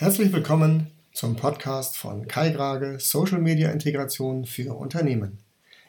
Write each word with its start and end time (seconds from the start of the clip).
Herzlich 0.00 0.32
willkommen 0.32 0.86
zum 1.12 1.36
Podcast 1.36 1.98
von 1.98 2.26
Kai 2.26 2.52
Grage 2.52 2.96
Social 2.98 3.38
Media 3.38 3.70
Integration 3.70 4.46
für 4.46 4.74
Unternehmen. 4.74 5.36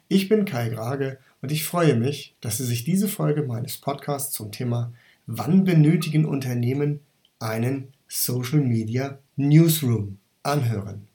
Ich 0.06 0.28
bin 0.28 0.44
Kai 0.44 0.68
Grage 0.68 1.16
und 1.40 1.50
ich 1.50 1.64
freue 1.64 1.96
mich, 1.96 2.36
dass 2.42 2.58
Sie 2.58 2.66
sich 2.66 2.84
diese 2.84 3.08
Folge 3.08 3.42
meines 3.42 3.78
Podcasts 3.78 4.34
zum 4.34 4.52
Thema 4.52 4.92
Wann 5.26 5.64
benötigen 5.64 6.26
Unternehmen 6.26 7.00
einen 7.38 7.88
Social 8.06 8.60
Media 8.60 9.18
Newsroom 9.36 10.18
anhören. 10.42 11.08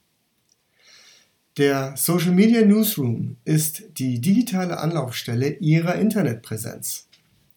Der 1.57 1.95
Social 1.97 2.31
Media 2.31 2.65
Newsroom 2.65 3.37
ist 3.45 3.83
die 3.99 4.19
digitale 4.19 4.79
Anlaufstelle 4.79 5.49
Ihrer 5.59 5.93
Internetpräsenz, 5.97 7.07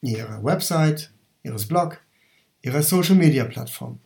Ihrer 0.03 0.45
Website, 0.45 1.11
Ihres 1.43 1.67
Blog, 1.67 1.99
Ihrer 2.61 2.83
Social 2.83 3.17
Media 3.17 3.47
Plattform 3.47 4.01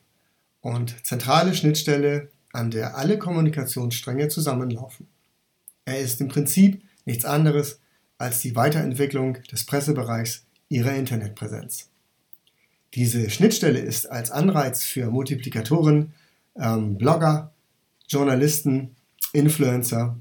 und 0.65 1.05
zentrale 1.05 1.55
Schnittstelle, 1.55 2.31
an 2.55 2.71
der 2.71 2.97
alle 2.97 3.19
Kommunikationsstränge 3.19 4.29
zusammenlaufen. 4.29 5.07
Er 5.85 5.99
ist 5.99 6.23
im 6.23 6.29
Prinzip 6.29 6.83
nichts 7.05 7.27
anderes 7.27 7.81
als 8.17 8.41
die 8.41 8.57
Weiterentwicklung 8.57 9.37
des 9.53 9.67
Pressebereichs 9.67 10.47
ihrer 10.71 10.95
Internetpräsenz. 10.95 11.91
Diese 12.95 13.29
Schnittstelle 13.29 13.79
ist 13.79 14.11
als 14.11 14.31
Anreiz 14.31 14.85
für 14.85 15.11
Multiplikatoren, 15.11 16.15
ähm, 16.57 16.97
Blogger, 16.97 17.53
Journalisten, 18.09 18.97
Influencer 19.35 20.17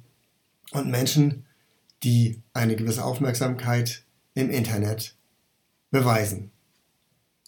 und 0.71 0.91
Menschen, 0.91 1.46
die 2.04 2.41
eine 2.52 2.76
gewisse 2.76 3.05
Aufmerksamkeit 3.05 4.04
im 4.34 4.49
Internet 4.49 5.16
beweisen, 5.90 6.52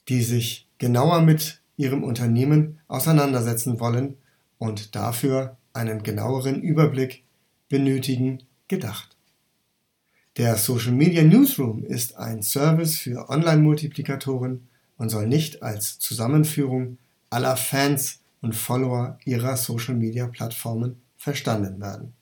die 0.08 0.24
sich 0.24 0.70
genauer 0.78 1.20
mit 1.20 1.60
ihrem 1.78 2.04
Unternehmen 2.04 2.80
auseinandersetzen 2.88 3.80
wollen 3.80 4.18
und 4.58 4.96
dafür 4.96 5.58
einen 5.74 6.04
genaueren 6.04 6.62
Überblick 6.62 7.24
benötigen, 7.70 8.44
gedacht. 8.68 9.16
Der 10.38 10.58
Social 10.58 10.92
Media 10.92 11.24
Newsroom 11.24 11.84
ist 11.84 12.18
ein 12.18 12.44
Service 12.44 12.98
für 12.98 13.30
Online-Multiplikatoren 13.30 14.68
und 14.98 15.10
soll 15.10 15.28
nicht 15.28 15.64
als 15.64 16.00
Zusammenführung 16.00 16.98
aller 17.30 17.58
Fans 17.58 18.20
und 18.42 18.56
Follower 18.56 19.18
ihrer 19.26 19.58
Social 19.58 19.96
Media 19.96 20.28
Plattformen 20.28 21.02
verstanden 21.18 21.80
werden, 21.80 22.14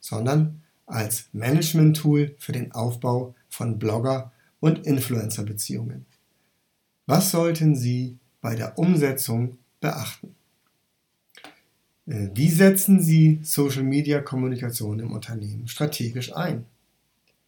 sondern 0.00 0.62
als 0.86 1.28
Management-Tool 1.32 2.34
für 2.38 2.52
den 2.52 2.72
Aufbau 2.72 3.34
von 3.48 3.78
Blogger- 3.78 4.32
und 4.58 4.86
Influencer-Beziehungen. 4.86 6.06
Was 7.06 7.30
sollten 7.30 7.76
Sie 7.76 8.18
bei 8.40 8.54
der 8.54 8.78
Umsetzung 8.78 9.58
beachten? 9.80 10.34
Äh, 12.06 12.28
wie 12.34 12.48
setzen 12.48 13.00
Sie 13.00 13.40
Social-Media-Kommunikation 13.42 15.00
im 15.00 15.12
Unternehmen 15.12 15.68
strategisch 15.68 16.34
ein? 16.34 16.66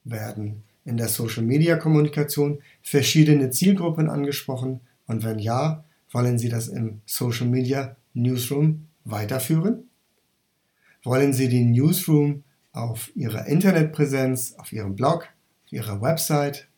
Werden 0.04 0.62
in 0.84 0.96
der 0.96 1.08
Social-Media-Kommunikation 1.08 2.60
verschiedene 2.82 3.50
Zielgruppen 3.50 4.08
angesprochen 4.08 4.80
und 5.06 5.24
wenn 5.24 5.38
ja, 5.38 5.84
wollen 6.10 6.38
Sie 6.38 6.48
das 6.48 6.68
im 6.68 7.00
Social-Media-Newsroom 7.06 8.86
weiterführen? 9.04 9.88
Wollen 11.02 11.32
Sie 11.32 11.48
den 11.48 11.72
Newsroom 11.72 12.44
auf 12.72 13.10
Ihrer 13.16 13.46
Internetpräsenz, 13.46 14.54
auf 14.58 14.72
Ihrem 14.72 14.94
Blog, 14.94 15.28
auf 15.64 15.72
Ihrer 15.72 16.00
Website 16.00 16.68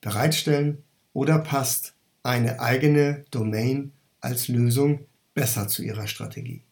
bereitstellen 0.00 0.78
oder 1.12 1.38
passt 1.38 1.94
eine 2.22 2.60
eigene 2.60 3.24
Domain 3.30 3.92
als 4.20 4.48
Lösung 4.48 5.06
besser 5.34 5.68
zu 5.68 5.82
Ihrer 5.82 6.06
Strategie? 6.06 6.62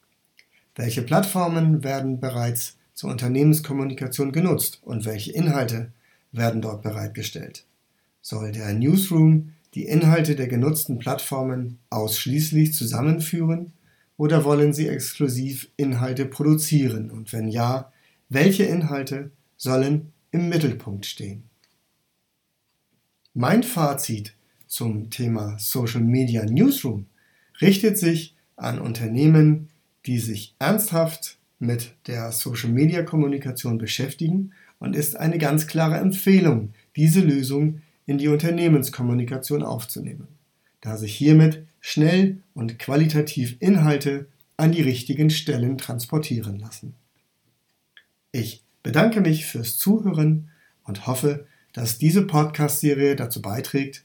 Welche 0.74 1.02
Plattformen 1.02 1.82
werden 1.82 2.20
bereits 2.20 2.76
zur 2.94 3.10
Unternehmenskommunikation 3.10 4.32
genutzt 4.32 4.80
und 4.82 5.04
welche 5.04 5.32
Inhalte 5.32 5.92
werden 6.32 6.62
dort 6.62 6.82
bereitgestellt? 6.82 7.64
Soll 8.20 8.52
der 8.52 8.72
Newsroom 8.74 9.54
die 9.74 9.86
Inhalte 9.86 10.36
der 10.36 10.48
genutzten 10.48 10.98
Plattformen 10.98 11.78
ausschließlich 11.90 12.74
zusammenführen 12.74 13.72
oder 14.16 14.44
wollen 14.44 14.72
Sie 14.72 14.88
exklusiv 14.88 15.70
Inhalte 15.76 16.26
produzieren 16.26 17.10
und 17.10 17.32
wenn 17.32 17.48
ja, 17.48 17.92
welche 18.28 18.64
Inhalte 18.64 19.30
sollen 19.56 20.12
im 20.30 20.48
Mittelpunkt 20.48 21.06
stehen? 21.06 21.44
Mein 23.34 23.62
Fazit 23.62 24.34
zum 24.68 25.10
Thema 25.10 25.56
Social 25.58 26.02
Media 26.02 26.44
Newsroom 26.44 27.06
richtet 27.60 27.98
sich 27.98 28.36
an 28.56 28.78
Unternehmen, 28.78 29.68
die 30.06 30.18
sich 30.18 30.54
ernsthaft 30.58 31.38
mit 31.58 31.94
der 32.06 32.30
Social-Media-Kommunikation 32.30 33.78
beschäftigen 33.78 34.52
und 34.78 34.94
ist 34.94 35.16
eine 35.16 35.38
ganz 35.38 35.66
klare 35.66 35.96
Empfehlung, 35.96 36.72
diese 36.94 37.20
Lösung 37.20 37.82
in 38.06 38.18
die 38.18 38.28
Unternehmenskommunikation 38.28 39.62
aufzunehmen, 39.62 40.28
da 40.80 40.96
sich 40.96 41.14
hiermit 41.14 41.66
schnell 41.80 42.38
und 42.54 42.78
qualitativ 42.78 43.56
Inhalte 43.60 44.28
an 44.56 44.72
die 44.72 44.82
richtigen 44.82 45.30
Stellen 45.30 45.78
transportieren 45.78 46.58
lassen. 46.58 46.94
Ich 48.32 48.62
bedanke 48.82 49.20
mich 49.20 49.46
fürs 49.46 49.78
Zuhören 49.78 50.50
und 50.84 51.06
hoffe, 51.06 51.46
dass 51.72 51.98
diese 51.98 52.26
Podcast-Serie 52.26 53.16
dazu 53.16 53.42
beiträgt, 53.42 54.04